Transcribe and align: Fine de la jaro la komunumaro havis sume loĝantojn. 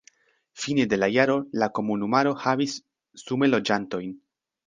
Fine 0.61 0.85
de 0.93 0.97
la 1.01 1.09
jaro 1.15 1.35
la 1.63 1.67
komunumaro 1.79 2.33
havis 2.45 2.77
sume 3.25 3.53
loĝantojn. 3.53 4.19